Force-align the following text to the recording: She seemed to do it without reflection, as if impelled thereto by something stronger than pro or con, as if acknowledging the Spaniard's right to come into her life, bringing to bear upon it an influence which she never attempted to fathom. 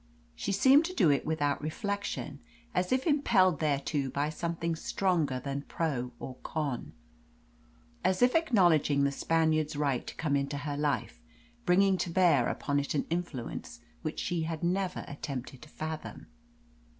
She 0.33 0.51
seemed 0.51 0.83
to 0.85 0.95
do 0.95 1.11
it 1.11 1.27
without 1.27 1.61
reflection, 1.61 2.39
as 2.73 2.91
if 2.91 3.05
impelled 3.05 3.59
thereto 3.59 4.09
by 4.09 4.31
something 4.31 4.75
stronger 4.75 5.39
than 5.39 5.61
pro 5.67 6.11
or 6.19 6.37
con, 6.41 6.93
as 8.03 8.23
if 8.23 8.33
acknowledging 8.33 9.03
the 9.03 9.11
Spaniard's 9.11 9.75
right 9.75 10.07
to 10.07 10.15
come 10.15 10.35
into 10.35 10.57
her 10.57 10.75
life, 10.75 11.21
bringing 11.67 11.99
to 11.99 12.09
bear 12.09 12.47
upon 12.49 12.79
it 12.79 12.95
an 12.95 13.05
influence 13.11 13.79
which 14.01 14.19
she 14.19 14.49
never 14.63 15.05
attempted 15.07 15.61
to 15.61 15.69
fathom. 15.69 16.25